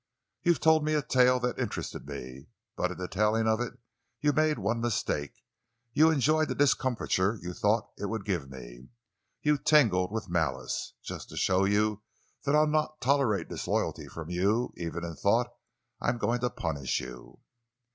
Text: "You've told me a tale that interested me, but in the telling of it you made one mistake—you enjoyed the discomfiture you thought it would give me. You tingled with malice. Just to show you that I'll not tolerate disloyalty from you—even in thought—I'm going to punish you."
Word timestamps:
"You've 0.41 0.59
told 0.59 0.83
me 0.83 0.95
a 0.95 1.03
tale 1.03 1.39
that 1.41 1.59
interested 1.59 2.07
me, 2.07 2.47
but 2.75 2.89
in 2.89 2.97
the 2.97 3.07
telling 3.07 3.47
of 3.47 3.61
it 3.61 3.73
you 4.19 4.33
made 4.33 4.57
one 4.57 4.81
mistake—you 4.81 6.09
enjoyed 6.09 6.47
the 6.47 6.55
discomfiture 6.55 7.37
you 7.43 7.53
thought 7.53 7.91
it 7.99 8.07
would 8.07 8.25
give 8.25 8.49
me. 8.49 8.87
You 9.43 9.59
tingled 9.59 10.11
with 10.11 10.27
malice. 10.27 10.93
Just 11.03 11.29
to 11.29 11.37
show 11.37 11.65
you 11.65 12.01
that 12.45 12.55
I'll 12.55 12.65
not 12.65 12.99
tolerate 12.99 13.47
disloyalty 13.49 14.07
from 14.07 14.31
you—even 14.31 15.03
in 15.05 15.15
thought—I'm 15.17 16.17
going 16.17 16.39
to 16.39 16.49
punish 16.49 16.99
you." 16.99 17.37